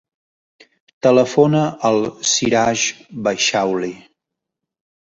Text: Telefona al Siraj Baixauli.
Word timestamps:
Telefona 1.07 1.61
al 1.91 2.01
Siraj 2.33 2.87
Baixauli. 3.29 3.97